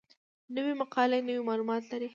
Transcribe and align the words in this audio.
نوې 0.55 0.73
مقاله 0.81 1.17
نوي 1.27 1.41
معلومات 1.49 1.83
لري 1.91 2.07